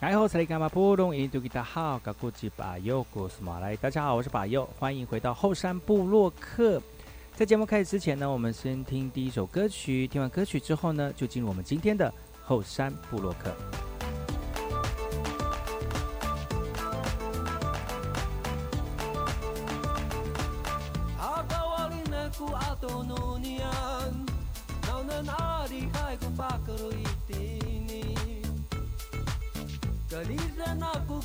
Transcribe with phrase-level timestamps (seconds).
[0.00, 0.12] 来，
[3.76, 6.80] 大家好，我是把右，欢迎回到后山部落客。
[7.34, 10.08] 在节目开始之前呢，我们先听第一首歌曲。
[10.08, 12.10] 听完歌曲之后呢，就进入我们今天的
[12.42, 13.54] 后山部落客。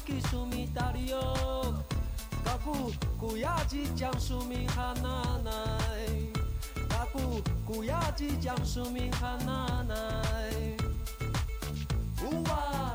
[0.06, 1.24] Kisu mi tario
[2.44, 6.30] Kaku kuyaji jang sumi hananai
[6.90, 10.78] Kaku kuyaji jang sumi hananai
[12.26, 12.95] Uwa radio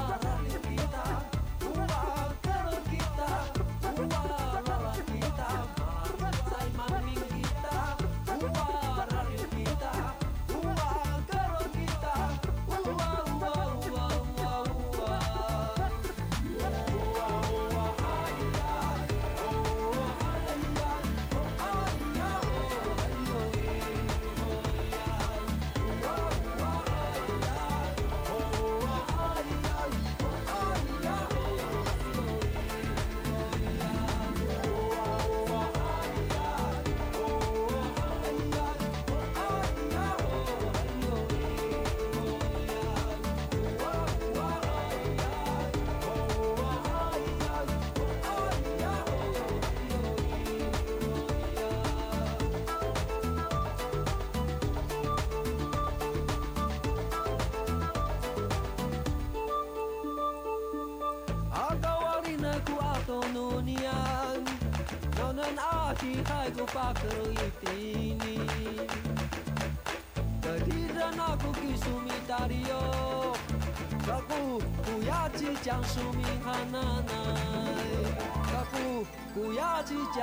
[80.13, 80.19] 那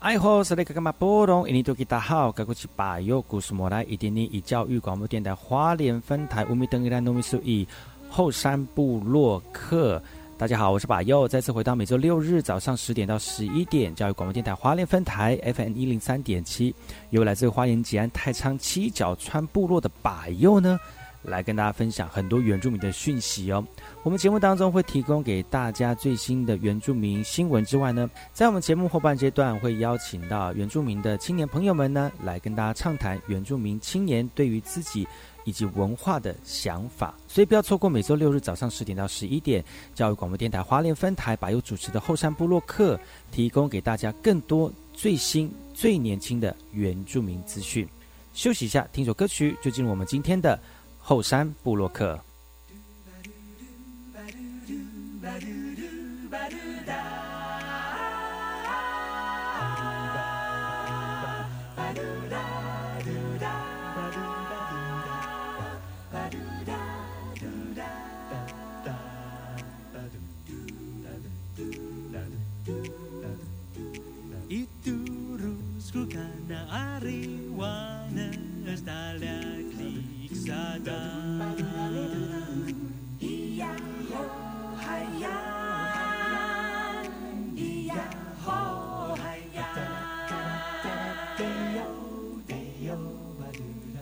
[0.00, 1.48] 爱好是那个干嘛波动？
[1.48, 7.66] 印尼多吉大好，该过去把右故事莫来一点点以教育广播电台花莲分台乌米登伊兰农米苏以
[8.10, 10.02] 后山部落客。
[10.38, 16.74] 大家好，我是把右，再次回到每周六日早上十点到十一点，教育广播电台花莲分台 FM 一零三点七，
[17.08, 20.78] 由来自花莲吉安太仓七角川部落的把右呢，
[21.22, 23.66] 来跟大家分享很多原住民的讯息哦。
[24.02, 35.08] 我们节目当中会提供给大家最新的原住民新闻之外呢，在我们节目后半阶段会邀请到原住民的青年朋友们呢，来跟大家畅谈原住民青年对于自己。
[35.46, 39.64] 以及文化的想法，所以不要错过每周六日早上十点到十一点，
[39.94, 43.00] 教育广播电台花莲分台把有主持的后山部落客，
[43.30, 47.88] 提供给大家更多最新、最年轻的原住民资讯。
[48.34, 50.58] 休息一下，听首歌曲，就进入我们今天的
[50.98, 52.20] 后山部落客。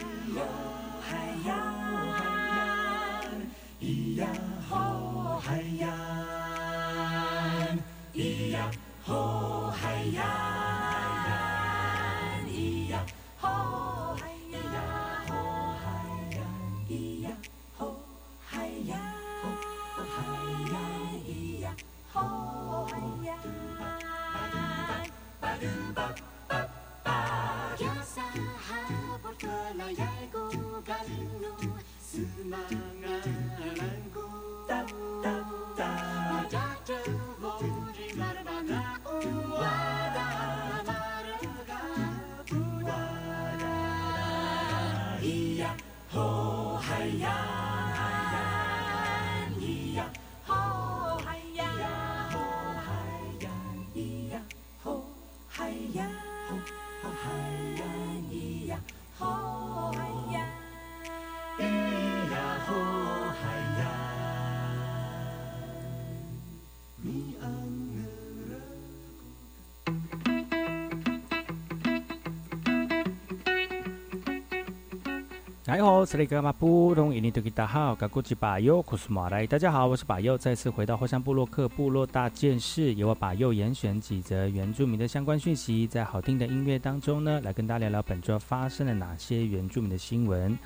[75.70, 79.46] 你好，是那个马布隆伊尼多吉达好，噶古吉巴尤库斯马来。
[79.46, 90.58] 大家好，我是巴尤，再次回到后山部落克部落大件事，由我巴尤严选几则原住民的相关讯息，在好听的音乐当中呢，来跟大家聊聊本周发生了哪些原住民的新闻。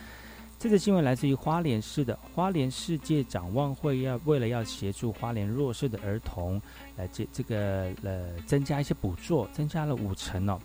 [0.57, 6.63] 这则新闻来自于花莲市的花莲世界展望会，要为了要协助花莲弱势的儿童，
[6.97, 10.61] 来这这个呃增加一些补助，增加了五成哦。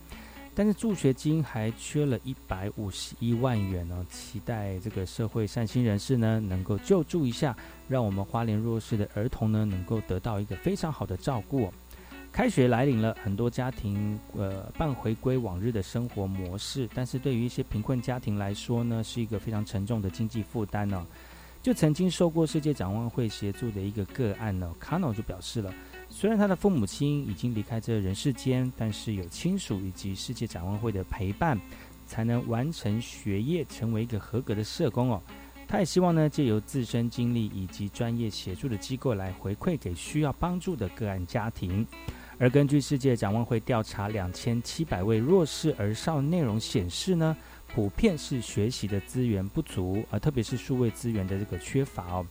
[0.58, 7.56] 但是助学金还缺了一百五十一万元哦，期待这个社会善心人士呢能够救助一下，
[7.88, 11.72] 让我们花莲弱势的儿童呢能够得到一个非常好的照顾。
[12.32, 21.06] 开学来临了，很多家庭呃半回归往日的生活模式，但是对于一些贫困家庭来说呢，是一个非常沉重的经济负担呢。
[21.68, 25.74] 就曾经受过世界展望会协助的一个个案呢，卡诺就表示了。
[26.08, 31.60] 虽然他的父母亲已经离开这人世间，但是有亲属以及世界展望会的陪伴，
[32.06, 35.22] 才能完成学业，成为一个合格的社工哦。
[35.68, 41.86] 他也希望呢，借由自身经历以及专业协助的机构来回馈给需要帮助的个案家庭。
[42.40, 47.36] 而根据世界展望会调查两千七百位弱势儿少内容显示呢，
[47.74, 52.26] 普遍是学习的资源不足，而特别是数位资源的这个缺乏哦。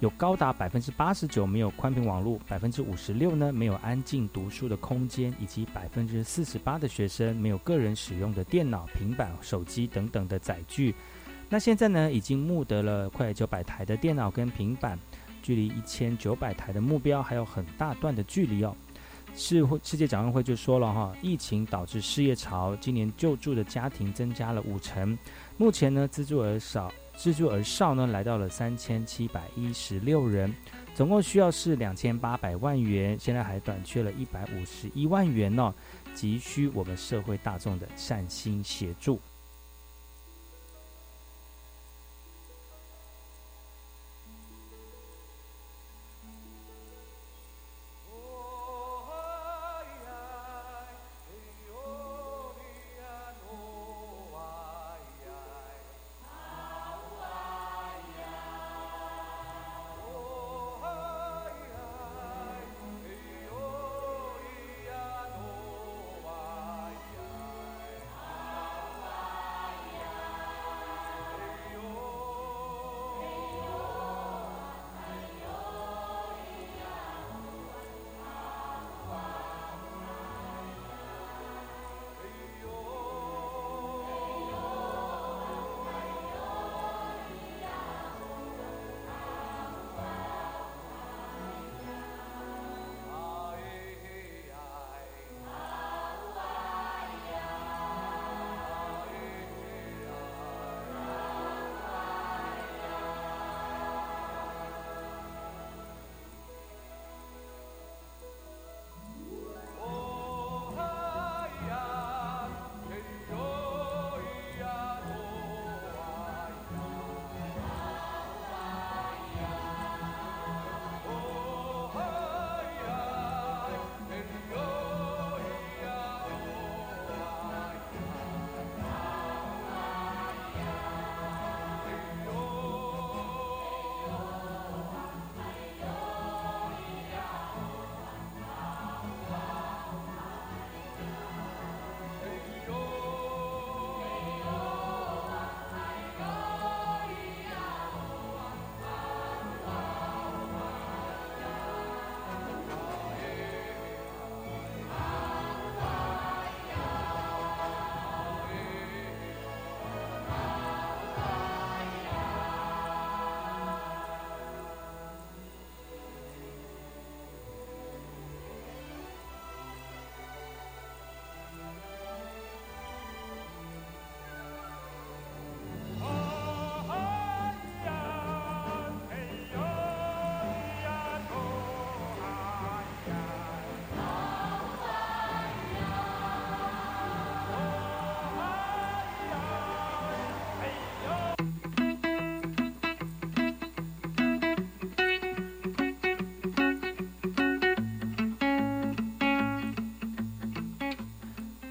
[0.00, 10.94] 有高达百分之八十九没有宽频网络，百分之五十六呢没有安静读书的空间，以及百分之四十八的学生没有个人使用的电脑、平板、手机等等的载具。
[11.48, 14.98] 那现在呢，已经募得了快九百台的电脑跟平板，
[15.42, 18.76] 距离一千九百台的目标还有很大段的距离哦。
[19.38, 25.16] 世会世界展望会就说了哈，疫情导致失业潮，今年救助的家庭增加了五成，
[25.56, 26.92] 目前呢资助额少。
[27.16, 30.54] 资助而少呢，来到了三千七百一十六人，
[30.94, 35.74] 总共需要是两千八百万元，现在还短缺了一百五十一万元呢，
[36.14, 39.20] 急需我们社会大众的善心协助。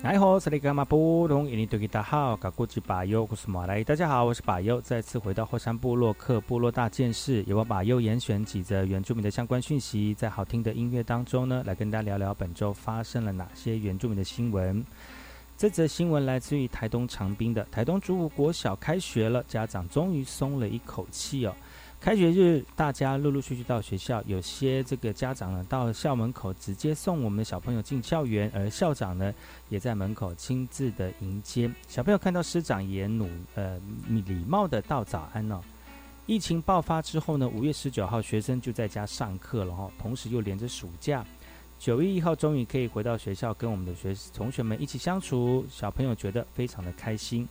[0.08, 1.50] 哎好，这里干嘛不懂？
[1.50, 3.84] 印尼对吉大好，嘎古吉巴尤，我是马来。
[3.84, 14.82] 大家好，我是巴尤，再次回到后山部落克部落大件事，由我巴尤严选几则原住民的相关讯息，在好听的音乐当中呢，来跟大家聊聊本周发生了哪些原住民的新闻。
[15.58, 21.54] 这则新闻来自于台东长滨的台东主武国小开学了，家长终于松了一口气哦。
[22.00, 29.34] 开学日，大家陆陆续续到学校，有些这个家长呢到校门口直接送我们的小朋友进校园，而校长呢
[29.68, 32.18] 也在门口亲自的迎接小朋友。
[32.18, 33.78] 看到师长也努呃
[34.08, 35.60] 礼貌的道早安哦。
[36.28, 41.26] 疫情爆发之后呢，五月十九号学生就在家上课了哈，同时又连着暑假。
[41.80, 47.48] 九月一号终于可以回到学校，跟我们的学同学们一起相处，小朋友觉得非常的开心。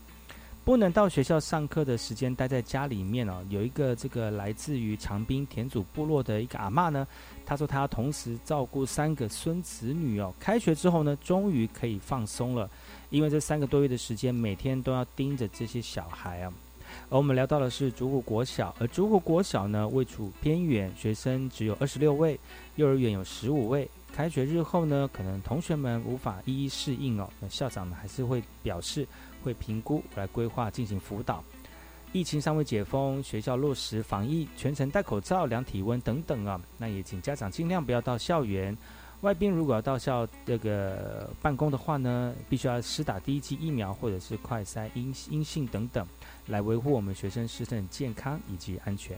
[0.66, 7.06] 不能到学校上课的时间待在家里面哦，有一个这个来自于长滨田祖部落的一个阿嬷呢，
[7.44, 10.35] 她说她同时照顾三个孙子女哦。
[10.40, 12.68] 开学之后呢，终于可以放松了，
[13.11, 16.52] 因为这三个多月的时间，每天都要盯着这些小孩啊。
[17.11, 22.37] 而我们聊到的是竹谷国小，而竹谷国小呢位处偏远，学生只有二十六位，
[22.75, 23.88] 幼儿园有十五位。
[24.12, 29.06] 开学日后呢，可能同学们无法一一适应哦，那校长呢还是会表示
[29.46, 31.44] 会评估来规划进行辅导。
[32.12, 36.60] 疫情尚未解封，学校落实防疫，全程戴口罩、量体温等等啊。
[36.78, 38.76] 那也请家长尽量不要到校园。
[39.20, 46.06] 外宾如果要到校这个办公的话呢，必须要施打第一剂疫苗或者是快筛阴阴性等等，
[46.46, 49.16] 来维护我们学生师生健康以及安全。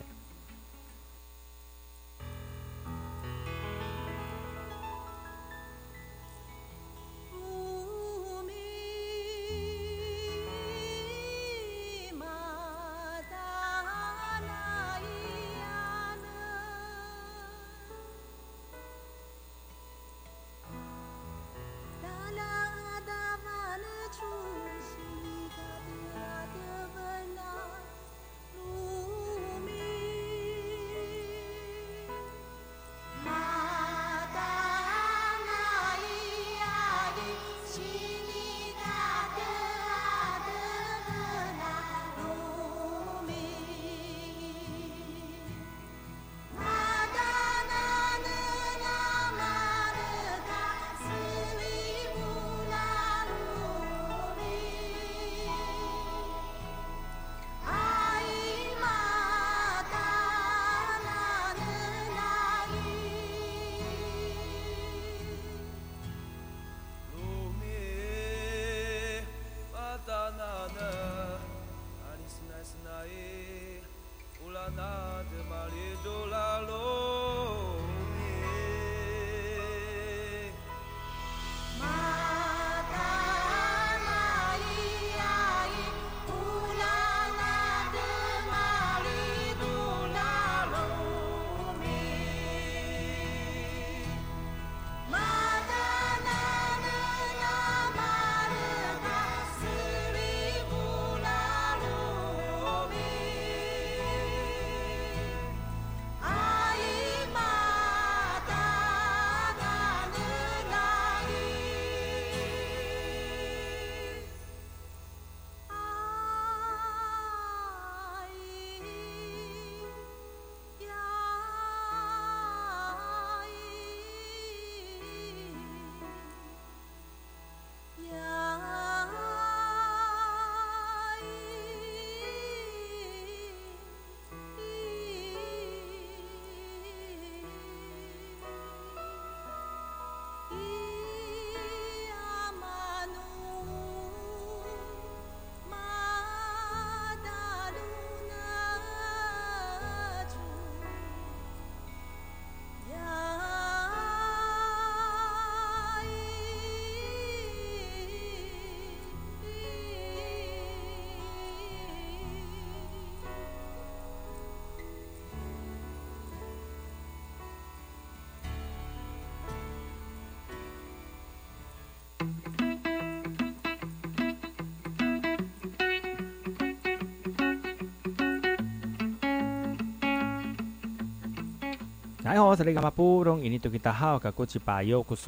[182.29, 182.63] 大家好，我是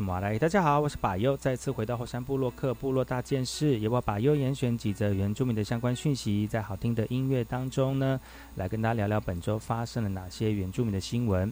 [0.02, 0.38] 马来。
[0.38, 8.20] 大家好，我是巴优，再次回到后山部落克部落大件事，由我巴优严选几则原住民的相关讯息，在好听的音乐当中呢，
[8.56, 11.50] 来跟大家聊聊本周发生了哪些原住民的新闻。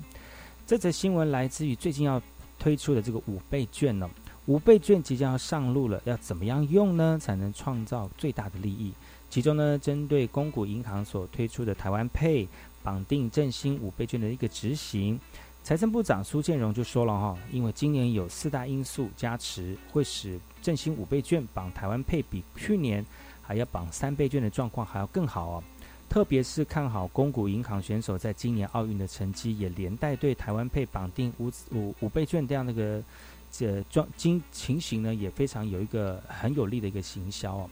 [0.67, 2.21] 这则新闻来自于最近要
[2.59, 4.07] 推出的这个五倍券呢。
[4.45, 7.19] 五倍券即将要上路了，要怎么样用呢？
[7.19, 8.93] 才能创造最大的利益？
[9.31, 12.47] 其中呢，针对公股银行所推出的台湾配
[12.89, 15.21] 绑定振兴五倍券的一个执行，
[15.63, 23.05] 财政部长苏建荣就说了哈，因为今年有四大因素加持，会使振兴五倍券绑台湾配比去年
[23.43, 25.65] 还要绑三倍券的状况还要更好哦。
[26.09, 33.03] 特别是看好公股银行选手在今年奥运的成绩，也连带对台湾配绑定五五五倍券这样的一个
[33.51, 37.71] 这状经情形呢，也非常有一个很有利的一个行销哦。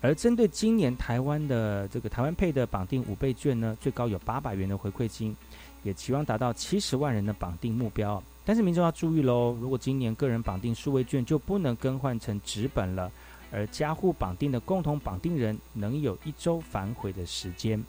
[0.00, 5.34] 而针对今年台湾的这个台湾配的绑定五倍券呢，最高有八百元的回馈金，
[5.82, 8.22] 也期望达到七十万人的绑定目标。
[8.44, 13.10] 但是民众要注意喽，如果今年个人绑定数位券就不能更换成纸本了。
[13.52, 17.82] 而家户绑定的共同绑定人能有一周反悔的时间。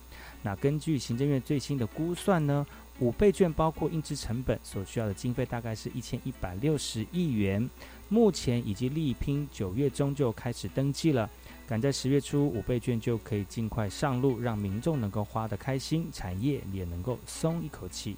[0.43, 2.65] 那根据行政院最新的估算呢，
[2.99, 7.67] 五倍券包括印制成本所需要的经费大概是一千一百六十亿元。
[8.07, 11.27] 目前已经力拼九月中就开始登记了，
[11.67, 18.15] 赶在十月初五倍券就可以尽快上路，让民众能够花得开心，产业也能够松一口气。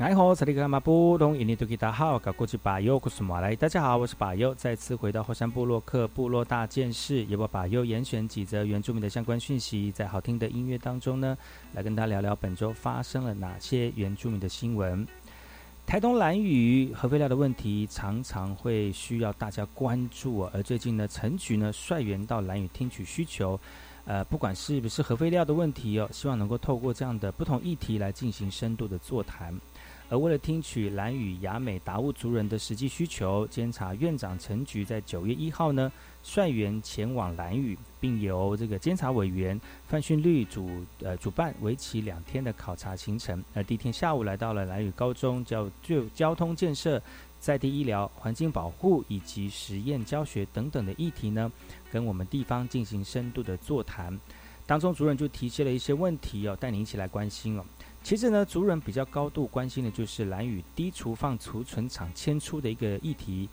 [0.00, 3.56] 你好，这里是马布东印尼多吉达好，搞过去巴友，我是马来。
[3.56, 11.36] 大家好，我是巴友，再次回到后山部落克部落大件事，也把巴友严选几则原住民的相关讯息，在好听的音乐当中呢，
[11.72, 15.04] 来跟大家聊聊本周发生了哪些原住民的新闻。
[15.84, 23.58] 台东蓝屿核废料的问题常常会需要大家关注，而最近呢，陈局呢率员到蓝屿听取需求，
[24.04, 29.52] 呃，不管是不是核废料的问题哦，希望能够透过这样的不同议题来进行深度的座谈。
[30.10, 35.92] 而为了听取蓝屿雅美达悟族人的实际需求，监察院长陈菊在九月一号呢
[36.22, 43.44] 率员前往蓝屿，并由这个监察委员范训律主呃主办为期两天的考察行程。
[43.52, 45.70] 而第一天下午来到了蓝屿高中，就
[46.14, 47.00] 交通建设、
[47.38, 51.52] 在地医疗、环境保护以及实验教学等等的议题呢，
[51.92, 54.18] 跟我们地方进行深度的座谈。
[54.66, 57.64] 当中主任就提出了一些问题哦，带您一起来关心哦。
[58.08, 63.46] 其实呢，族人比较高度关心的就是蓝屿低厨放储存厂迁出的一个议题，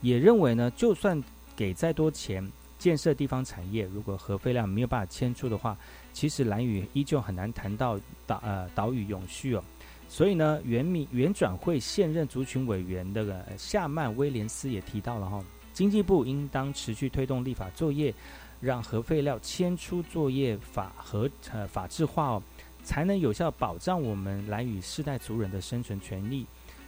[0.00, 1.22] 也认为呢，就算
[1.54, 2.44] 给再多钱，
[2.76, 5.78] 建设地方产业，如果核废料没有办法迁出的话，
[6.12, 7.96] 其实蓝屿依旧很难谈到
[8.26, 9.62] 岛呃岛屿永续哦。
[10.08, 15.40] 所以呢，原民原转会现任族群委员那个夏曼威廉斯也提到了哈，
[15.72, 18.12] 经济部应当持续推动立法作业，
[18.60, 22.42] 让核废料迁出作业法和呃法制化哦，
[22.82, 26.46] 才能有效保障我们蓝屿世代族人的生存权利。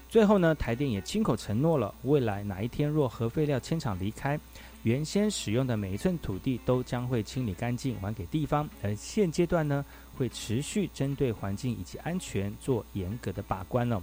[0.09, 4.39] 最后呢，台电也亲口承诺了，未来哪一天若核废料迁厂离开，
[4.83, 8.69] 原先使用的每一寸土地都将会清理干净还给地方。
[8.83, 9.83] 而现阶段呢，
[10.15, 14.03] 会持续针对环境以及安全做严格的把关了。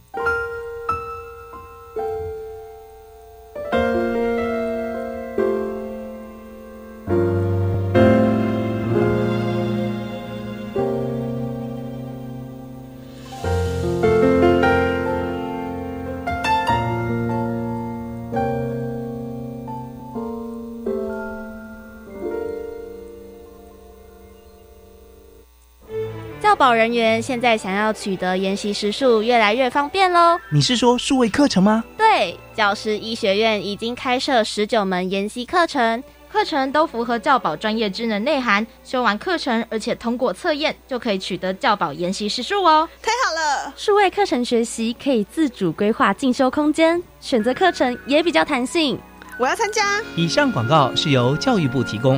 [26.71, 30.39] 保人员现在想要取得研习时数越来越方便喽。
[30.49, 31.83] 你是说数位课程吗？
[31.97, 38.65] 对，教师医学院已经开设十九门研习课程，课程都符合教保专业职能内涵。
[38.85, 42.87] 修完课程，而且通过测验，就可以取得教保研习时数哦。
[43.01, 43.73] 太好了！
[43.75, 48.97] 数位课程学习可以自主规划进修空间，选择课程也比较弹性。
[49.37, 49.99] 我要参加。
[50.15, 52.17] 以上广告是由教育部提供。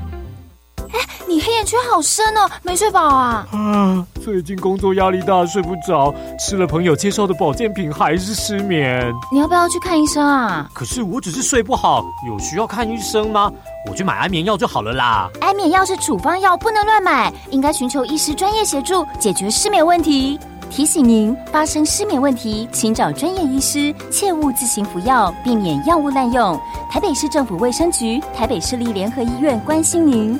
[1.61, 3.45] 你黑眼圈好深哦，没睡饱啊？
[3.51, 9.13] 啊，最近工作压力大，睡不着，吃了朋友介绍的保健品还是失眠。
[9.31, 10.67] 你要不要去看医生啊？
[10.73, 13.51] 可是我只是睡不好，有需要看医生吗？
[13.87, 15.29] 我去买安眠药就好了啦。
[15.39, 20.39] 安眠药是处方药，不能乱买，应该寻求医师专业协助解决失眠问题。
[20.71, 26.59] 提醒您，发生失眠问题，请找专业医师，切勿自行服药，避免药物滥用。
[26.89, 30.39] 台北市政府卫生局、台北市立联合医院关心您。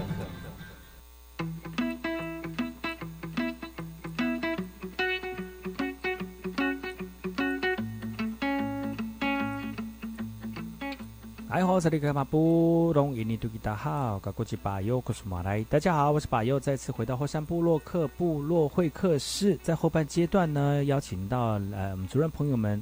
[11.81, 15.63] 这里是马布隆印尼杜吉达好，高国际巴友克苏马来。
[15.63, 19.57] 大家好，我是巴友，再次回到后山部落克部落会客室。
[19.63, 22.79] 在后半阶段呢，邀请到呃我们主任朋友们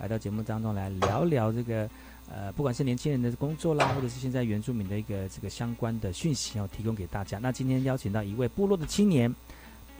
[0.00, 1.88] 来到节目当中来聊聊这个
[2.28, 7.38] 呃，不管是年轻人的工作啦，或者是现在原住民的一个这个相关的讯息要提供给大家。
[7.38, 9.32] 那今天邀请到一位部落的青年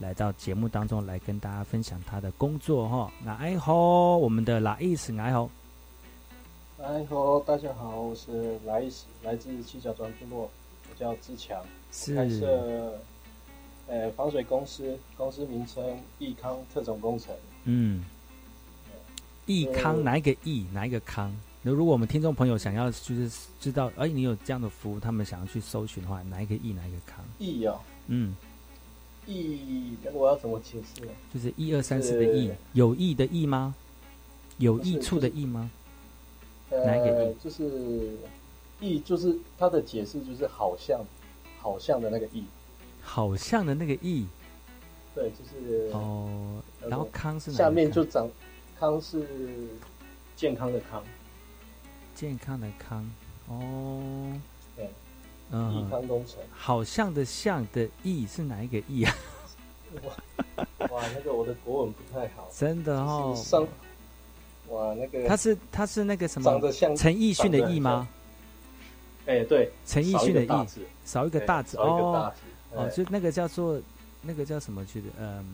[0.00, 3.12] 来到节目当中来跟大家分享他的工作哈。
[3.24, 5.48] 那哎吼，我们的拉意思哎吼。
[6.82, 8.82] 哎吼，大家好，我是来
[9.22, 10.50] 来自七角庄部落，
[10.88, 11.62] 我叫志强，
[11.92, 12.98] 是开设
[13.86, 15.84] 呃防水公司，公司名称
[16.18, 17.34] 益康特种工程。
[17.64, 18.02] 嗯，
[19.44, 21.30] 益康哪一个益哪一个康？
[21.60, 27.22] 那如果我们听众朋友想要就是知道，哎，你有这样的服务，他们想要去搜寻的话，哪一个益哪一个康？
[27.38, 28.34] 益哦，嗯，
[29.26, 31.12] 益，那我要怎么解释呢？
[31.34, 33.74] 就是一二三四的益，有益的益吗？
[34.56, 35.70] 有益处的益吗？
[36.70, 37.34] 哪一个意？
[37.42, 38.16] 就是
[38.80, 41.00] 意，就是它的解释就是好像，
[41.58, 42.44] 好像的那个意，
[43.02, 44.26] 好像的那个意。
[45.14, 46.62] 对，就是哦。
[46.88, 47.56] 然后康是哪？
[47.56, 48.28] 下面就长
[48.78, 49.26] 康是
[50.36, 51.02] 健康的康，
[52.14, 53.10] 健康的康
[53.48, 54.40] 哦。
[54.76, 54.88] 对，
[55.50, 56.38] 嗯，益康工程。
[56.52, 59.14] 好像的像的意是哪一个意啊？
[60.90, 63.34] 哇，那个我的国文不太好，真的哦。
[63.36, 63.66] 上。
[64.70, 66.50] 哇，那个他是他是那个什么？
[66.50, 68.08] 长得像陈奕迅的奕吗？
[69.26, 70.66] 哎，对，陈奕迅的奕，
[71.04, 72.32] 少一个大字哦
[72.72, 73.80] 哦，就那个叫做
[74.22, 75.08] 那个叫什么去的？
[75.18, 75.44] 嗯，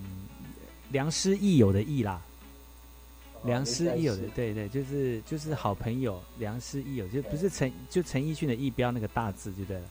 [0.90, 2.20] 良师益友的益啦，
[3.44, 9.84] 良师益友的，对对，就是就是好朋友，良师益友就不是陈就陈奕迅的奕标那个大字就对了。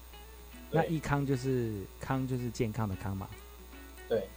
[0.71, 3.27] 那益康就是康就是健康的康嘛？
[4.07, 4.27] 对，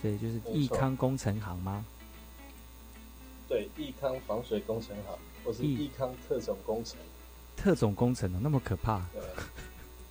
[0.00, 1.84] 所以就是益康工程行吗？
[3.48, 6.98] 对，益康防水工程好，或是益康特种工程。
[7.56, 9.02] 特种工程哦，那么可怕。
[9.12, 9.22] 对，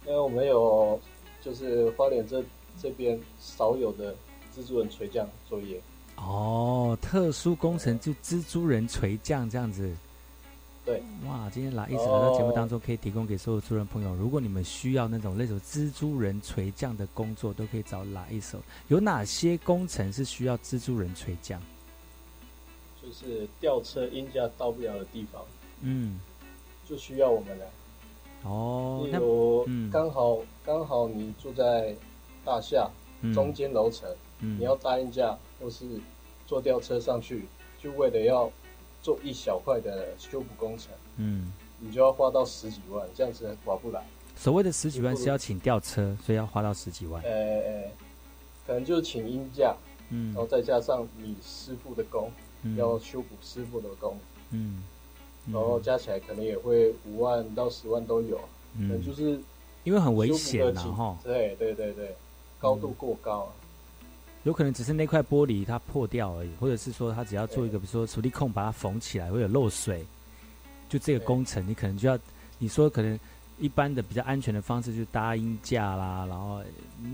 [0.07, 0.99] 因为我们有
[1.41, 2.43] 就是花莲这
[2.81, 4.13] 这边少有的
[4.53, 5.79] 蜘蛛人垂降作业。
[6.15, 9.95] 哦，特殊工程就蜘蛛人垂降这样子。
[10.83, 11.01] 对。
[11.27, 18.59] 哇，今天来一直来到节目当中，可以提供给所有主人朋友，如果你们需要那种类似蜘蛛人垂降的工作，都可以找来一手。
[18.87, 21.61] 有哪些工程是需要蜘蛛人垂降？
[23.07, 25.41] 就是吊车音架到不了的地方，
[25.79, 26.19] 嗯，
[26.85, 27.65] 就需要我们了。
[28.43, 31.95] 哦，例如刚好刚好你住在
[32.43, 32.89] 大厦
[33.33, 35.85] 中间楼层，你要搭音架或是
[36.45, 37.47] 坐吊车上去，
[37.81, 38.51] 就为了要
[39.01, 44.03] 做一小块的修补工程，嗯，你就要花到十几万，这样子划不来。
[44.35, 47.23] 所谓的十几万是要请吊车，所以要花到十几万。
[47.23, 47.89] 呃，
[48.65, 49.73] 可能就是请音架，
[50.09, 52.29] 嗯，然后再加上你师傅的工。
[52.75, 54.17] 要修补师傅的工，
[54.51, 54.83] 嗯，
[55.51, 58.39] 然后加起来可能也会五万到十万都有，
[58.77, 59.39] 嗯，就是
[59.83, 62.15] 因为很危险呐，哈，对对对对，
[62.59, 63.51] 高度过高，
[64.43, 70.05] 有可能只是那块玻璃它破掉而已，或者是说它只要做一个，比如说处理控把它缝起来，会有漏水，
[70.89, 72.17] 就这个工程你可能就要，
[72.57, 73.19] 你说可能
[73.59, 76.61] 一般的比较安全的方式就是搭鹰架啦，然后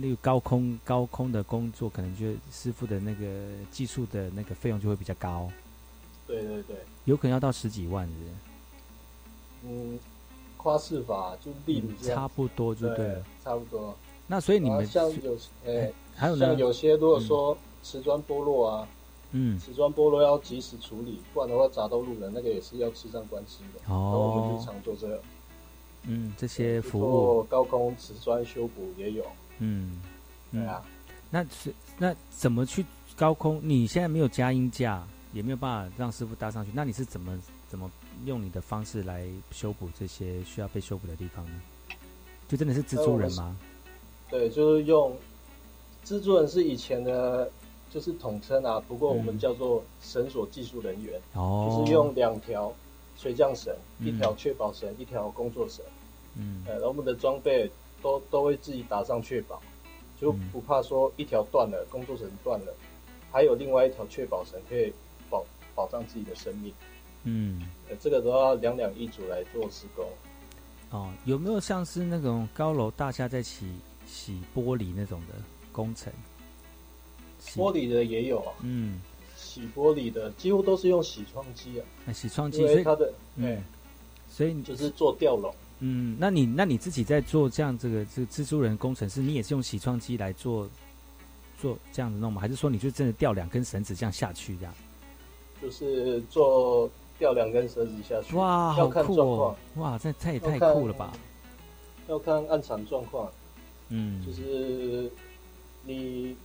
[0.02, 3.26] 那个高空高空的工作可能就师傅的那个
[3.72, 5.50] 技术的那个费用就会比较高。
[6.28, 6.76] 对对对，
[7.06, 8.14] 有可能要到十几万的。
[9.66, 9.98] 嗯，
[10.58, 13.96] 夸饰法就例如差不多就对了，差不多。
[14.28, 18.88] 那所以你们像有诶，还有呢，像有些如果说瓷砖剥落啊，
[19.32, 23.94] 嗯，瓷砖剥落要及时处理，不然的话砸到路人，那个也是要吃上官司的。
[23.94, 25.22] 哦，我们日常做这个。
[26.06, 29.26] 嗯，这些服务高空瓷砖修补也有。
[29.60, 30.02] 嗯，
[30.52, 30.84] 对啊。
[31.30, 32.86] 那是那怎么去
[33.16, 33.60] 高空？
[33.64, 36.72] 你现在没有加音架，也没有办法让师傅搭上去。
[36.74, 37.90] 那你是怎么怎么
[38.26, 41.62] 用你的方式来修补这些需要被修补的地方呢？
[42.48, 43.58] 就真的是蜘蛛人吗？
[44.30, 45.16] 对，就是用
[46.06, 47.50] 蜘蛛人是以前的，
[47.90, 48.80] 就是统称啊。
[48.88, 52.72] 不过我们叫做绳索技术人员，哦，就是用两条。
[53.24, 55.84] 垂降绳，一条确保绳，一条工作绳。
[56.36, 59.62] 嗯，呃，然后我们的装备都都会自己打上确保，
[60.20, 62.76] 就不怕说一条断了，工作绳断了，
[63.32, 64.92] 还有另外一条确保绳可以
[65.30, 66.74] 保保障自己的生命。
[67.24, 70.06] 嗯，呃，这个都要两两一组来做施工。
[70.90, 73.72] 哦，有没有像是那种高楼大厦在洗
[74.06, 75.36] 洗玻璃那种的
[75.72, 76.12] 工程？
[77.56, 78.52] 玻璃的也有啊。
[78.64, 79.00] 嗯。
[79.54, 83.64] 洗玻璃的几乎都是用洗窗机啊，那洗窗机，所以它的嗯哎，
[84.28, 85.54] 所以你就是做吊笼。
[85.80, 90.68] 嗯，那你那你自己在做这样这个这个蜘蛛人工程师，你也是用洗窗机来做
[91.62, 92.42] 做这样子弄吗？
[92.42, 94.74] 还是说你就真的吊两根绳子这样下去这样？
[95.62, 96.90] 就是做
[97.20, 99.56] 吊两根绳子下去，哇，好看酷哦，！
[99.76, 101.14] 哇，这这也太酷了吧！
[102.08, 103.32] 要看暗场状况，
[103.90, 105.12] 嗯，就是
[105.84, 106.36] 你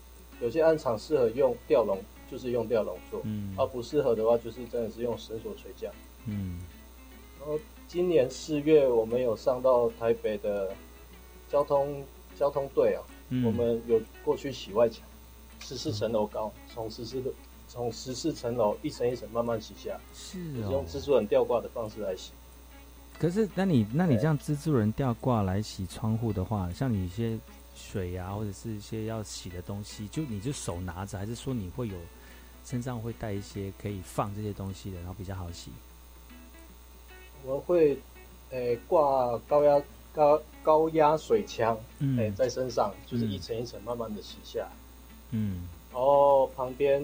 [0.41, 1.99] 有些暗场适合用吊笼，
[2.31, 3.55] 就是用吊笼做，嗯。
[3.57, 5.93] 而不适合的话，就是真的是用绳索垂降。
[6.27, 6.59] 嗯。
[7.39, 10.75] 然后今年四月，我们有上到台北的
[11.49, 12.05] 交通
[12.37, 13.45] 交通队啊，嗯。
[13.45, 15.07] 我们有过去洗外墙，
[15.61, 17.23] 十四层楼高，从十四
[17.67, 19.91] 从十四层楼一层一层慢慢洗下。
[19.93, 20.73] 来，是就是哦。
[20.73, 22.33] 用蜘蛛人吊挂的方式来洗。
[23.19, 27.37] 可是，那你那你这样蜘蛛人吊挂来洗窗户的话，像你一些
[27.75, 31.97] 水啊，或者是一些要洗的东西，就你就手拿着，还是说你会有
[32.69, 35.71] 身上会带一些可以放这些东西的，然后比较好洗？
[37.43, 37.99] 我们会
[38.51, 39.81] 诶挂高压
[40.13, 42.19] 高高压水枪，嗯。
[42.19, 44.61] 诶在身上，就是一层一层慢慢的洗下。
[44.61, 44.69] 来，
[45.31, 45.67] 嗯。
[45.91, 47.03] 然后旁边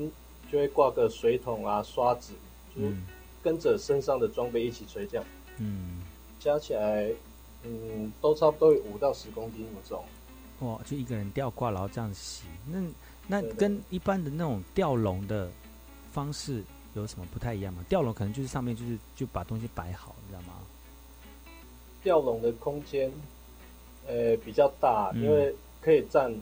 [0.52, 2.34] 就会挂个水桶啊、刷子，
[2.76, 3.06] 就是嗯。
[3.42, 5.24] 跟着身上的装备一起垂降，
[5.58, 6.02] 嗯，
[6.40, 7.10] 加起来
[7.62, 10.04] 嗯都差不多有五到十公斤那种。
[10.60, 12.80] 哇，就一个人吊挂，然后这样洗，那
[13.26, 15.50] 那跟一般的那种吊笼的
[16.12, 16.62] 方式
[16.94, 17.84] 有什么不太一样吗？
[17.88, 20.60] 吊笼可能就是上面就是就把东西摆好，你知道吗？
[22.02, 23.10] 吊笼的空间，
[24.06, 26.34] 呃比较大，嗯因为可以站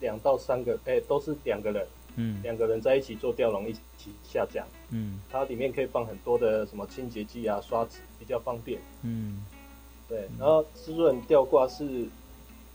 [0.00, 1.86] 两到三个，诶都是两个人，
[2.16, 4.66] 嗯两个人在一起做吊笼，一起下降。
[4.90, 8.80] 嗯它里面可以放很多的什么清洁剂啊、刷子，比较方便。
[9.02, 9.44] 嗯
[10.08, 12.08] 对，然后滋润吊挂是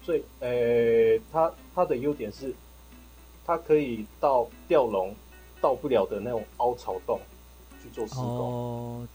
[0.03, 2.53] 最，呃，它它的优点是，
[3.45, 5.13] 它可以到吊笼
[5.61, 7.19] 到不了的那种凹槽洞
[7.81, 8.23] 去做施工。
[8.25, 9.07] 哦，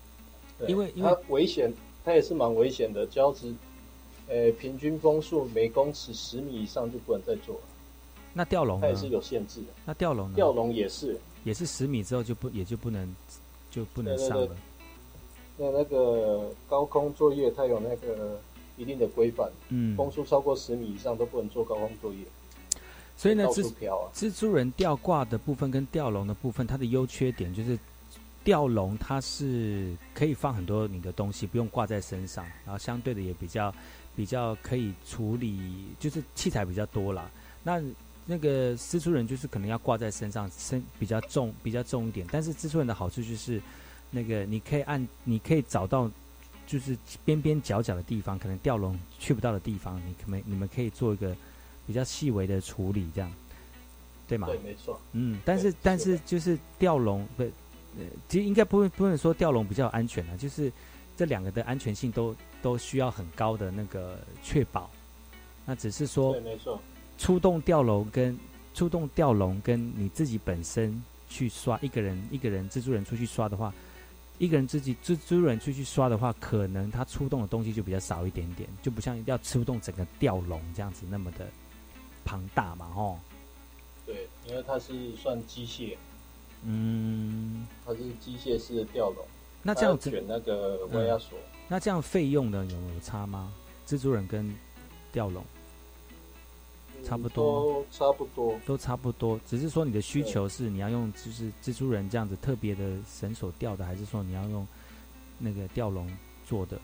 [0.59, 1.73] 对因为因为它危险，
[2.05, 3.55] 它也是蛮危险的，只要是，
[4.29, 7.61] 呃，平均风速每公尺十米以上就不能再做了，
[8.35, 8.81] 那吊笼？
[8.81, 9.67] 它也是有限制的。
[9.87, 10.37] 那吊笼呢？
[10.37, 13.15] 吊笼也是，也是十米之后就不也就不能
[13.71, 14.57] 就不能对对对上了。
[15.57, 18.39] 那那个高空作业它有那个
[18.77, 22.19] 一定的规范，嗯风速超过十米以上都不能做高空作业。
[23.19, 23.75] 所以呢，蜘
[24.15, 27.77] 蜘蛛人吊挂的部分跟吊笼的部分，它的优缺点就是
[28.45, 33.75] 吊笼它是可以放很多你的东西，不用挂在身上，然后相对的也比较
[34.15, 37.29] 比较可以处理，就是器材比较多啦。
[37.65, 37.83] 那
[38.25, 42.25] 那个蜘蛛人就是可能要挂在身上，身比较重，比较重一点。
[42.31, 43.61] 但是蜘蛛人的好处就是，
[44.13, 46.09] 那个你可以按，你可以找到
[46.69, 51.37] 就是边边角角的地方，可能吊笼去不到的地方，你可能你们可以做一个
[51.89, 53.33] 比较细微的处理，这样
[54.29, 54.47] 对吗？
[54.47, 55.01] 对，没错。
[55.13, 60.71] 嗯，但是但是就是吊笼不，呃，其实应该不会不能说吊笼比较安全啊，就是
[61.17, 64.91] 这两个的安全性都都需要很高的那个确保。
[65.65, 66.79] 那只是说对，没错。
[67.17, 68.39] 出动吊笼跟
[68.75, 73.73] 出动吊笼跟你自己本身去刷一个人一个人蜘蛛人出去刷的话，
[74.39, 81.49] 一个人自己蜘蛛人出去刷的话，可能他出动的东西就比较少一点点，就不像要出动整个吊笼这样子那么的
[82.29, 83.19] 庞大嘛，吼。
[84.05, 85.97] 对，因为它是算机械，
[86.63, 89.25] 嗯，它是机械式的吊笼。
[89.63, 93.51] 那这样子选那个威压锁，那这样费用呢有有差吗？
[93.87, 94.55] 蜘蛛人跟
[95.11, 95.43] 吊笼
[97.03, 98.61] 差不多，都差不多。
[98.67, 104.67] 都差不多，只是说你的需求是你要用就是蜘蛛人这样子特别的绳索吊的，还是说你要用
[105.39, 106.07] 那个吊笼
[106.47, 106.79] 做的？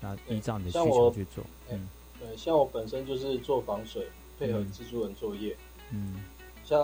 [0.00, 1.42] 那依照你的需求去做。
[1.70, 4.08] 嗯对，像我本身就是做防水，
[4.38, 5.56] 配合嗯蜘蛛人作业。
[5.90, 6.22] 嗯
[6.64, 6.78] 像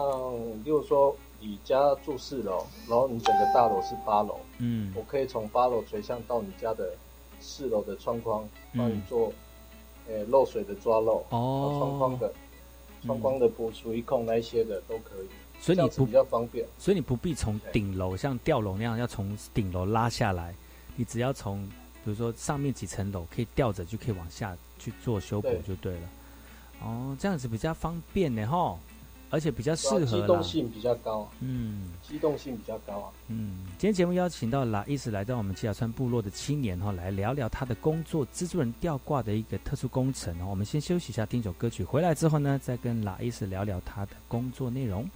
[0.63, 6.95] 例如说，你家住四楼，然后你整个大楼是八楼，嗯我可以从八楼垂向到你家的
[7.41, 9.33] 四楼的窗框，帮你嗯做，
[10.09, 12.33] 呃，漏水的抓漏，哦窗框的
[13.05, 15.29] 窗框的补除一控那一些的都可以，
[15.61, 16.65] 所以你不比较方便。
[16.79, 20.55] 所以你不必从顶楼像吊笼那样要从顶楼拉下来，
[20.95, 21.67] 你只要从
[22.05, 26.09] 比如说上面几层楼可以吊着就可以往下去做修补就对了。
[26.85, 28.79] 哦，这样子比较方便呢哈，
[29.31, 31.91] 而且比较适合机动性比较高，嗯。
[32.03, 33.09] 机动性比较高啊。
[33.29, 40.47] 嗯，今天节目邀请到拉伊斯来到我们吉亚川部落的青年哈，来聊聊他的工作——蜘蛛人吊挂的一个特殊工程哦。
[40.51, 45.09] 我们先休息一下，听首歌曲，回来之后呢，再跟拉伊斯聊聊他的工作内容。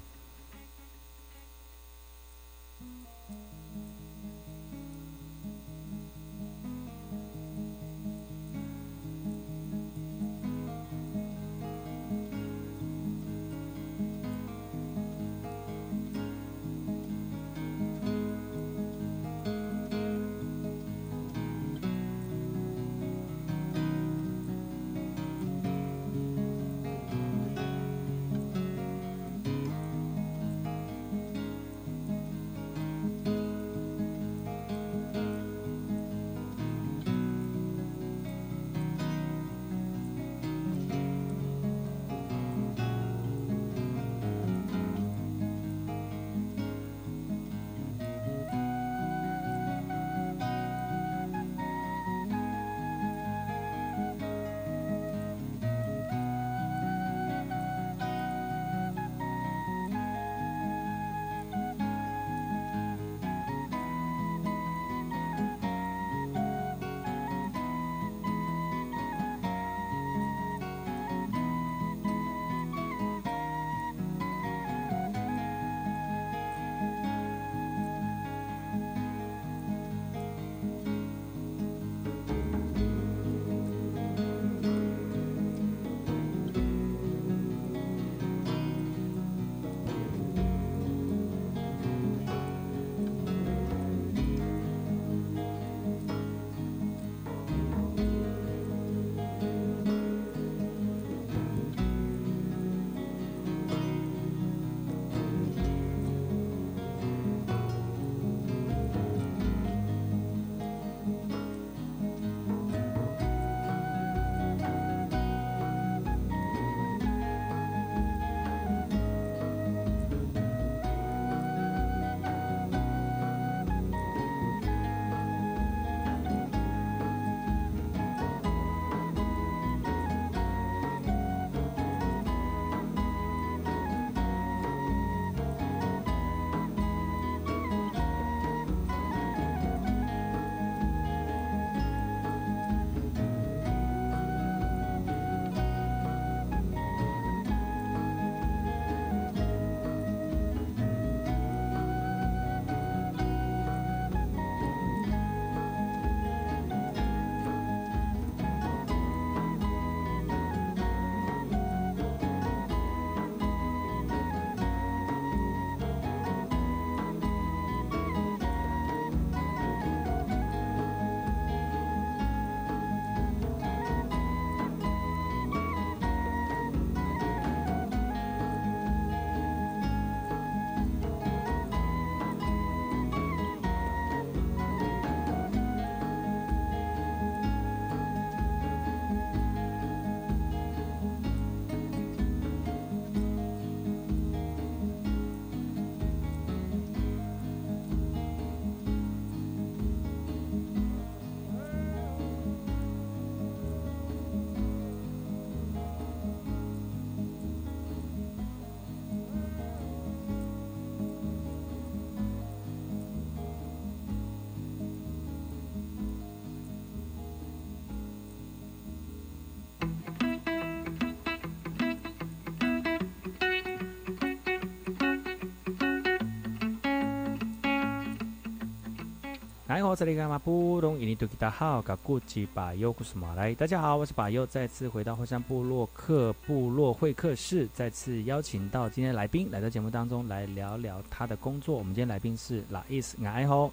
[229.69, 230.39] 来，我这里干嘛？
[230.39, 233.53] 布隆印尼多吉达好，噶古吉巴尤古斯马来。
[233.53, 241.77] 大家好，我是巴尤，再次回到火山部落克部落会客室，再次邀请到今天来宾来到节目当中来聊聊他的工作。
[241.77, 243.73] 我们今天来宾是拉伊斯爱吼。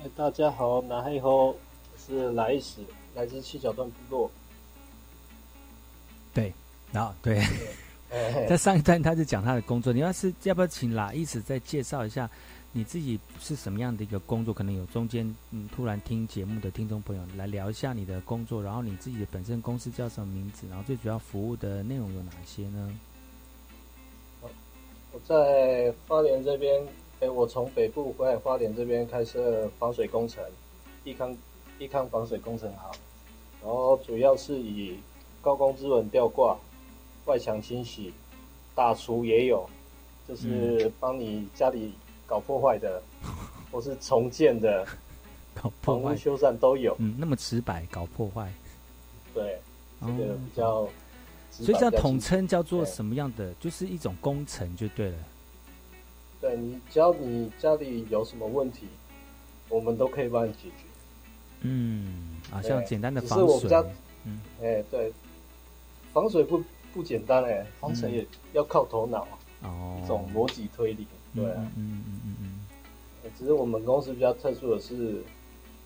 [0.00, 1.56] 哎，大家好，拿黑吼
[2.06, 2.82] 是来斯，
[3.16, 4.30] 来自七角段部落。
[6.32, 6.52] 对，
[6.92, 7.42] 然后对，
[8.48, 12.30] 在上一段他就讲他的工作，你要是要不要请拉伊斯再介绍一下？
[12.70, 14.52] 你自己是什么样的一个工作？
[14.52, 20.66] 可能有中间嗯，突然听节目的听众朋友来聊一下你的工作，然后你自己的本身公司叫什么名字？
[20.68, 23.00] 然后最主要服务的内容有哪些呢？
[25.10, 26.86] 我在花莲这边，
[27.20, 30.44] 哎，我从北部回来花莲这边开设防水工程，
[31.04, 31.34] 益康
[31.78, 32.92] 益康防水工程行，
[33.62, 34.98] 然后主要是以
[35.40, 36.56] 高工资稳吊挂、
[37.24, 38.12] 外墙清洗、
[38.74, 39.68] 大厨也有，
[40.28, 41.94] 就是帮你家里。
[42.28, 43.02] 搞破坏的，
[43.72, 44.86] 或是重建的，
[45.54, 46.94] 搞破坏修缮都有。
[47.00, 48.52] 嗯，那么直白，搞破坏。
[49.34, 49.58] 对，
[50.00, 50.86] 这个比较。
[51.50, 53.52] 所以这样统称叫做什么样的？
[53.54, 55.16] 就是一种工程就对了。
[56.40, 58.86] 对你，只要你家里有什么问题，
[59.68, 60.84] 我们都可以帮你解决。
[61.62, 63.68] 嗯，啊，像简单的防水。
[64.24, 65.12] 嗯，哎，对，
[66.12, 66.62] 防水不
[66.92, 69.38] 不简单哎，防水也要靠头脑啊。
[69.62, 70.00] 哦。
[70.04, 71.08] 一种逻辑推理。
[71.34, 72.36] 对啊，嗯嗯嗯
[73.24, 75.22] 嗯，只是我们公司比较特殊的是，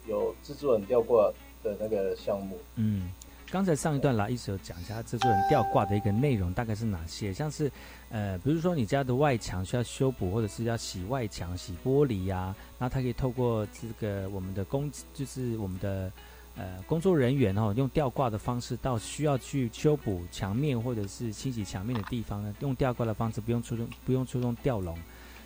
[0.06, 1.30] 有制作人吊挂
[1.62, 2.58] 的那个项目。
[2.76, 3.10] 嗯，
[3.50, 7.70] 刚才上一段来一直有讲一下制作人吊挂的一个内容大概是哪些，像是
[8.10, 16.10] 呃，比如说你家的外墙需要修补，或者是要洗外墙、洗玻璃呀，那它可以透过这个我们的工，就是我们的
[16.56, 24.96] 呃工作人员哦，用吊挂的方式到需要去修补墙面或者是清洗墙面的地方呢，用吊挂的方式，不用出动，不用出动吊笼。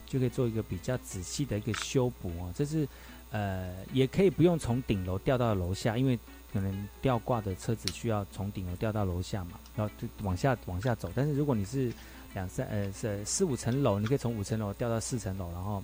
[0.06, 2.88] 就可以做一个比较仔细的一个修补哦，这是
[3.30, 6.18] 呃，也可以不用从顶楼掉到楼下，因为
[6.52, 11.10] 可能吊挂的车子需要从顶楼掉到楼下嘛，然后就往下往下走。
[11.14, 11.92] 但是如果你是
[12.34, 15.82] 两三呃是四五层楼，你可以从五层楼掉到四层楼，然后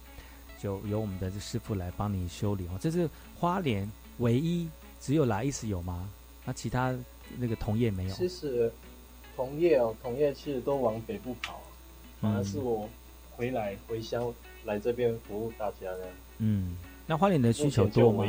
[0.59, 2.79] 就由我们的师傅来帮你修理哦。
[2.81, 4.69] 这是花莲唯一
[5.01, 6.09] 只有来一时有吗？
[6.45, 6.97] 那其他
[7.37, 8.15] 那个同业没有？
[8.15, 8.73] 其实
[9.35, 11.61] 同业哦，同业其实都往北部跑，
[12.21, 12.89] 反而是我。
[13.37, 14.33] 回来回乡
[14.65, 16.05] 来这边服务大家呢。
[16.39, 16.77] 嗯，
[17.07, 18.25] 那花莲的需求多吗？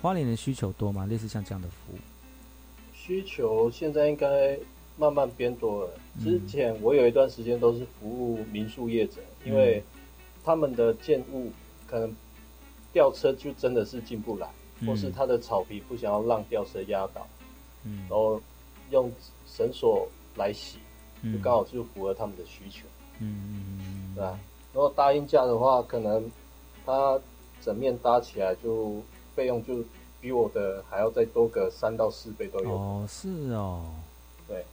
[0.00, 1.06] 花莲的需求多吗？
[1.06, 1.98] 类似像这样的服务，
[2.92, 4.58] 需求现在应该
[4.96, 5.90] 慢慢变多了。
[6.22, 9.82] 之前我有一段时间都是服务民宿业者，因为
[10.44, 11.50] 他们的建物
[11.86, 12.14] 可能
[12.92, 14.48] 吊车就真的是进不来，
[14.86, 17.26] 或是他的草皮不想要让吊车压倒，
[17.84, 18.40] 嗯，然后
[18.90, 19.10] 用
[19.46, 20.78] 绳索来洗，
[21.22, 22.86] 就刚好就符合他们的需求。
[23.20, 24.38] 嗯嗯，对吧？
[24.72, 26.30] 如果搭硬架的话，可能
[26.84, 27.18] 它
[27.62, 29.02] 整面搭起来就
[29.34, 29.82] 费用就
[30.20, 32.70] 比我的还要再多个三到四倍都有。
[32.70, 33.84] 哦，是哦，
[34.46, 34.64] 对。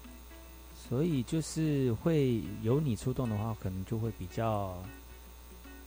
[0.89, 4.77] 所以就是会由你出动的话，可能就会比较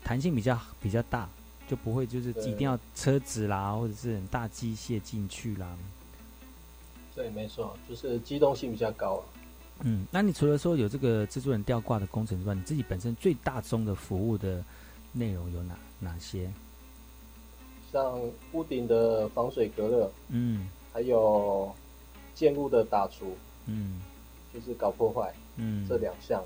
[0.03, 1.29] 弹性比较比较大，
[1.69, 5.77] 就不会就是一定要车子啦，或者是很大机械进去啦。
[7.15, 9.23] 对，没错，就是机动性比较高。
[9.81, 14.65] 嗯，那你除了说有这个蜘蛛人吊挂的工程之外，你自己本身最大宗的服务的
[15.13, 16.51] 内容有哪哪些？
[17.93, 18.19] 像
[18.53, 21.73] 屋顶的防水隔热，嗯，还有
[22.35, 24.01] 建物的打除，嗯，
[24.53, 26.43] 就是搞破坏，嗯，这两项，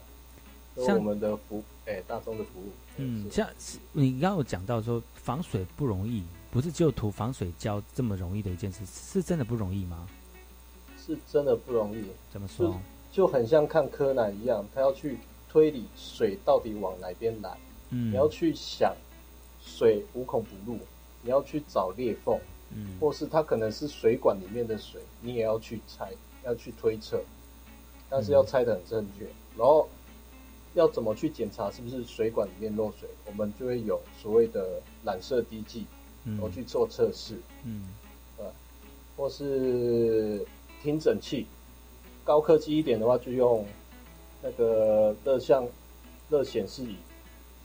[0.77, 3.49] 像我们的服，哎，大宗的服务，嗯，像
[3.93, 10.07] 你刚刚有讲到说防水不容易，不是就涂防水胶这么容易的一件事，是真的不容易吗？
[10.99, 12.79] 是真的不容易，怎么说？
[13.13, 17.59] 就很像看柯南一样，他要去推理水到底往哪边来。
[17.91, 18.95] 嗯，你要去想
[19.61, 20.79] 水无孔不入，
[21.23, 22.39] 你要去找裂缝，
[22.73, 26.13] 嗯，或是它可能是水管里面的水，你也要去猜，
[26.45, 27.21] 要去推测，
[28.09, 29.27] 但是要猜的很正确。
[29.59, 29.89] 然后
[30.75, 33.09] 要怎么去检查是不是水管里面漏水？
[33.27, 35.85] 我们就会有所谓的染色滴剂，
[36.25, 37.35] 然后去做测试，
[37.65, 37.83] 嗯，
[38.37, 38.47] 对，
[39.17, 40.47] 或是
[40.81, 41.49] 听诊器。
[42.31, 43.67] 高科技一点的话，就用
[44.41, 45.67] 那个热像
[46.29, 46.95] 热显示仪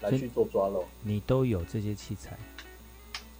[0.01, 0.83] 来去做抓漏。
[1.03, 2.35] 你都有这些器材？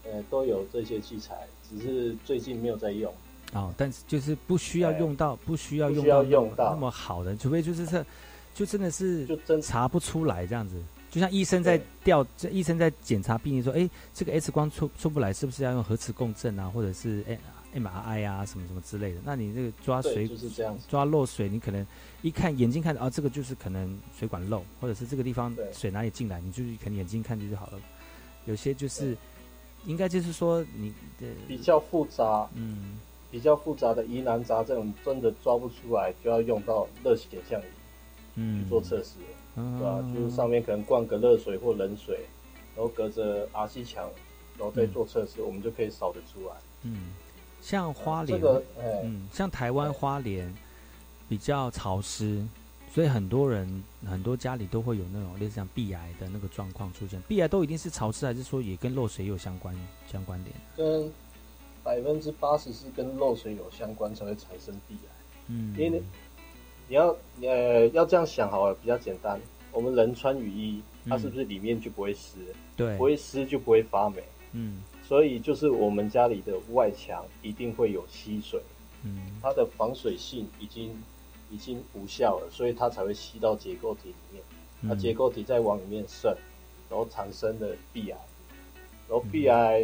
[0.04, 3.12] 呃，都有这些器材，只是最近没有在用。
[3.54, 8.06] 哦，但是就是不需要用到，不需要用到那么好的，除非就是这，
[8.54, 10.80] 就真的是就真查不出来这样子。
[11.10, 17.40] 就像医生在调，这医生在检查病例说，哎，这个 X 光出出不来，是不是要用核磁共振啊，或者是哎
[17.76, 21.86] ？M R I 啊，什么什么之类的，那你这个抓水就是这样，抓漏水，你可能
[22.22, 27.80] 一看眼睛看啊，这个就是可能水管漏，或者是这个地方水哪里进来，你就是可能眼睛看就就好了。
[28.46, 29.18] 有些就是
[29.86, 32.98] 应该就是说你的比较复杂，嗯，
[33.30, 37.66] 比较复杂的疑难杂症，真的抓不出来，就要用到热显像仪，
[38.36, 39.16] 嗯，去做测试，
[39.56, 42.20] 嗯、对吧、就是上面可能灌个热水或冷水，
[42.76, 44.10] 然后隔着 RC 墙，
[44.58, 46.56] 然后再做测试，我们就可以扫得出来。
[46.84, 47.14] 嗯，
[47.66, 50.54] 像花莲，这个哎嗯，像台湾花莲
[51.28, 52.46] 比较潮湿，
[52.94, 57.20] 所以很多人很多家里都会有那种类似像壁癌的那个状况出现。
[57.24, 59.76] 壁癌都一定是潮湿，还是说也跟漏水有相关
[60.08, 60.56] 相关联？
[60.78, 61.12] 跟
[61.84, 65.10] 百分之八十是跟漏水有相关，才会产生壁癌。
[65.48, 66.04] 嗯，因为
[66.88, 69.42] 你要呃要这样想好了，比较简单。
[69.72, 72.38] 我们人穿雨衣，它是不是里面就不会湿？
[72.78, 74.24] 对，不会湿就不会发霉。
[74.52, 78.60] 嗯，所以就是我们家里的外墙一定会有吸水，
[79.04, 80.92] 嗯，它的防水性已经
[81.52, 84.44] 已经无效了，所以它才会吸到结构体里面。
[84.82, 86.36] 嗯那结构体再往里面渗，
[86.90, 88.18] 然后产生的壁癌，
[89.08, 89.80] 然后嗯壁癌，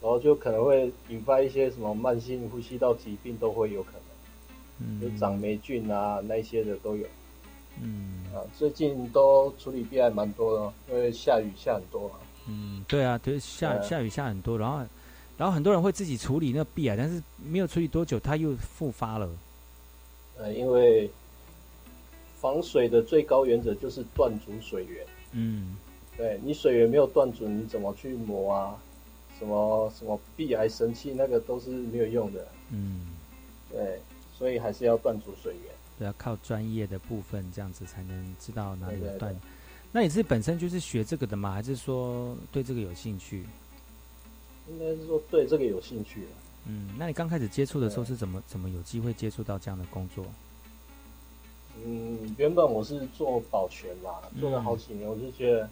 [0.00, 3.92] 然后就可能会引发一些什么慢性呼吸道疾病都会有可
[4.80, 7.06] 能，嗯，就长霉菌啊那一些的都有。
[7.80, 12.18] 嗯啊，最近都处理壁癌蛮多的，因为下雨下很多啊。
[12.48, 14.78] 嗯，对啊，对，下呃下雨下很多，然后
[15.36, 19.28] 然后很多人会自己处理那个壁癌，但是没有处理多久，它又复发了。
[20.38, 21.10] 呃，因为
[22.40, 25.06] 防水的最高原则就是断足水源。
[25.32, 25.76] 嗯，
[26.16, 28.76] 对你水源没有断足，你怎么去磨啊？
[29.38, 32.48] 什么什么壁癌神器那个都是没有用的。
[32.70, 33.06] 嗯，
[33.70, 34.00] 对，
[34.36, 35.72] 所以还是要断足水源。
[35.98, 39.40] 对，要靠专业的部分，这样子才能知道哪里有对对断。
[39.90, 41.52] 那你是本身就是学这个的吗？
[41.52, 43.46] 还是说对这个有兴趣？
[44.68, 46.28] 应该是说对这个有兴趣了。
[46.66, 50.26] 嗯，那你刚开始接触的时候是怎么怎么有机会接触到这样的工作？
[51.84, 55.70] 嗯，原本我是做保全啦，做了好嗯几年，我就觉得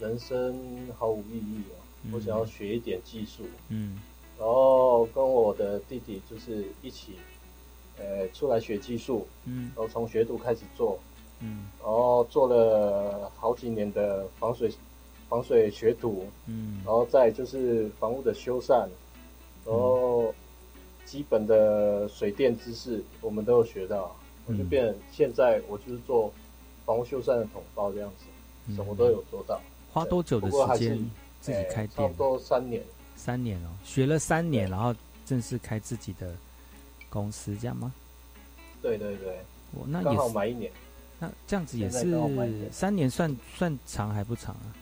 [0.00, 1.78] 人生毫无意义哦。
[2.12, 4.00] 我想要嗯学一点技术，嗯
[4.38, 7.12] 然后跟我的弟弟就是一起，
[7.96, 10.98] 呃，出来学技术，嗯然后从学徒开始做，
[11.42, 14.72] 嗯然后做了好几年的防水
[15.28, 18.86] 防水学徒，嗯然后再就是房屋的修缮，
[19.66, 20.32] 然后
[21.04, 24.14] 基本的水电知识我们都有学到，
[24.46, 26.32] 我就嗯变现在我就是做
[26.86, 29.60] 房屋修缮的统包这样子，什么都有做到。
[29.92, 31.90] 花多久的时间自己哎开店？
[31.96, 32.82] 差不多三年。
[33.14, 34.94] 三年哦，学了三年，然后
[35.26, 36.34] 正式开自己的
[37.10, 37.92] 公司，这样吗？
[38.80, 39.38] 对对对，
[39.72, 40.72] 我那刚好满一年。
[41.22, 44.74] 那这样子也是三年算算长还不长啊？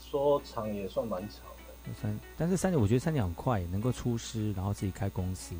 [0.00, 1.92] 说长也算蛮长的。
[2.00, 5.56] 三，但是三年我觉得三年很快，能够出师，然后自己开公司，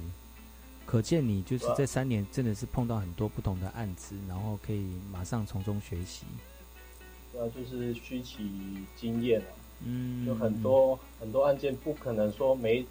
[0.85, 6.27] 可见你就是这三年真的是碰到很多不同的案子，然后可以马上从中学习。
[7.33, 8.49] 对啊，就是虚起
[8.97, 9.51] 经验啊，
[9.85, 12.87] 嗯，有很多很多案件不可能说每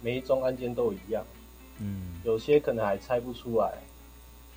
[0.00, 1.22] 每一宗案件都一样，
[1.80, 3.76] 嗯，有些可能还猜不出来，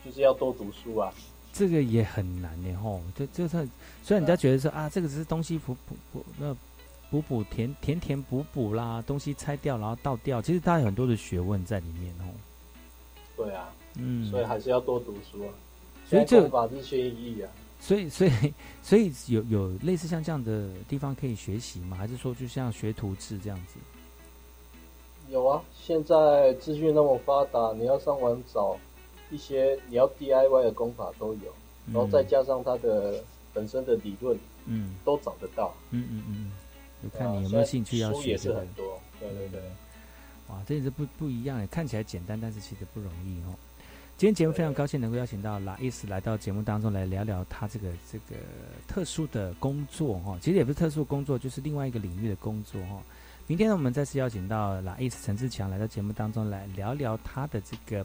[0.05, 1.13] 就是要多读书啊。
[1.57, 3.01] 这个也很难呢吼。
[3.15, 3.67] 这这算
[4.03, 6.55] 虽然人家觉得说啊，这个只是东西补补补那
[7.09, 12.29] 补补填填填补补啦，东西拆掉然后倒掉，其实它有很多的学问在里面哦。
[13.35, 15.49] 对啊，嗯，所以还是要多读书啊。
[16.05, 17.49] 所以这功法是学意义啊。
[17.79, 18.31] 所以，所以，
[18.81, 21.95] 所以有有类似像这样的地方可以学习吗？
[21.95, 23.75] 还是说就像学徒制这样子？
[25.29, 28.77] 有啊，现在资讯那么发达，你要上网找
[29.29, 31.53] 一些你要 DIY 的功法都有，
[31.87, 33.23] 然后再加上它的
[33.53, 35.73] 本身的理论，嗯，都找得到。
[35.91, 36.51] 嗯嗯嗯，
[37.03, 38.67] 就对啊看你有没有兴趣要学这个是很。
[38.73, 39.61] 多，对对对。
[40.49, 43.53] 哇，这也是不不一样诶，看起来简单，但是其实不容易哦。
[44.15, 48.35] 今天节目非常高兴能够邀请到拉伊斯来到节目当中来聊聊他这个这个
[48.87, 52.99] 特殊的工作哈、其实也不是特殊工作，就是另外一个领域的工作哈、
[53.45, 58.03] 明天呢，我们再次邀请到拉伊斯陈志强来到节目当中来聊聊他的这个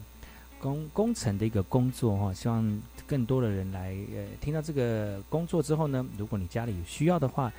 [0.63, 7.51] 工工程的一个工作哈、希望更多的人来呃听到这个工作之后呢，如果你家里有需要的话，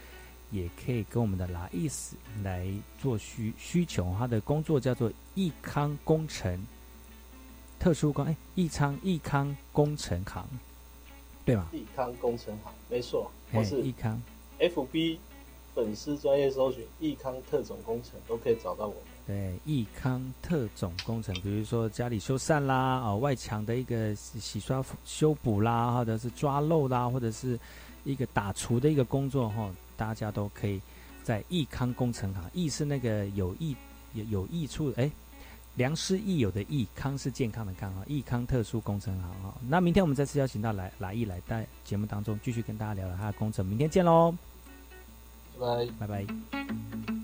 [0.51, 2.67] 也可以跟我们的拉意思来
[2.99, 4.17] 做需需求。
[4.19, 6.59] 他的工作叫做益康工程
[7.79, 10.49] 特殊工，哎，益昌益康工程行，
[11.45, 11.69] 对吗？
[11.75, 14.19] 益康工程行，没错，哎我是益康
[14.59, 15.19] FB
[15.75, 19.14] 粉丝专业搜寻益康特种工程都可以找到我们。
[19.27, 27.59] 对，益康特种工程，比如说家里修缮啦，哦，外墙的一个洗洗刷修补啦，或者是抓漏啦，或者是
[28.05, 30.79] 一个打除的一个工作哈、大家都可以
[31.23, 33.75] 在益康工程行，益是那个有益
[34.13, 35.11] 有有益处的，哎，
[35.77, 44.35] 良师益友的益，康是健康的康啊，益康特殊工程行哈、那明天我们再次邀请到来来益来在节目当中继续跟大家聊聊他的工程，明天见喽，
[45.59, 46.07] 拜拜。
[46.07, 47.24] 拜拜。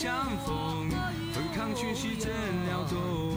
[0.00, 0.88] 相逢，
[1.34, 2.32] 对抗讯息正
[2.64, 3.36] 撩动，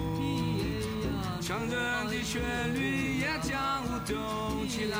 [1.41, 2.41] 强人的旋
[2.73, 4.97] 律也将舞动起来。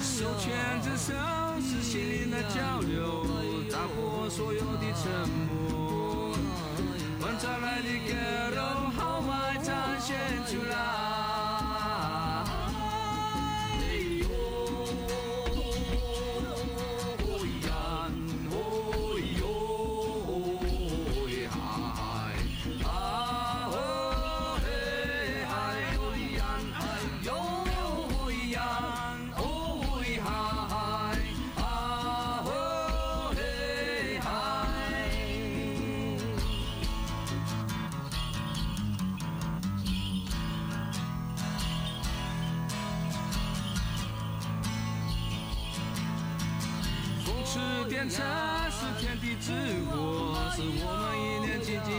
[0.00, 1.12] 手牵着手
[1.60, 3.26] 是心灵的交流，
[3.72, 5.10] 打破所有的沉
[5.50, 6.32] 默，
[7.20, 10.16] 换找来的歌声豪迈展现
[10.46, 11.07] 出来。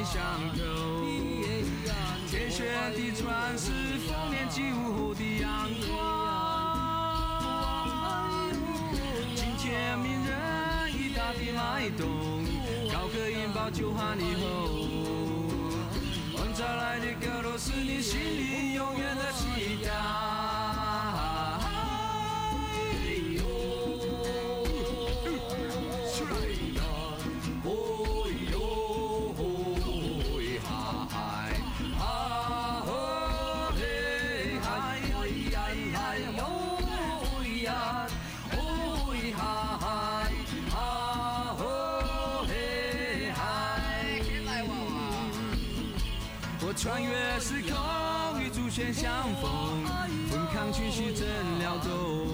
[0.09, 0.17] 念紧紧相
[0.49, 0.59] 扣。
[2.29, 3.71] 天旋地转是
[4.07, 5.89] 丰年祭舞后的阳光。
[9.35, 10.33] 今天名人
[10.93, 12.07] 已大地脉动，
[12.91, 14.43] 高歌引爆就喊你吼。
[16.35, 20.28] 换找来的歌都是你心里永远的期待。
[50.99, 51.25] 抗讯息正
[51.59, 52.27] 撩动，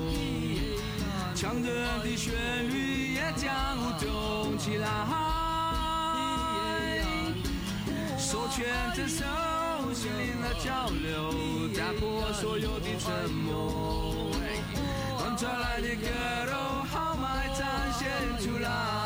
[1.36, 1.64] 强人
[2.02, 2.34] 的旋
[2.68, 4.88] 律也将舞动起来。
[8.18, 9.24] 手牵着手，
[9.94, 11.32] 心灵的交流，
[11.78, 14.32] 打破所有的沉默。
[15.16, 16.08] 换找来的歌
[16.48, 16.54] 都
[16.90, 18.10] 豪迈展现
[18.40, 19.05] 出来。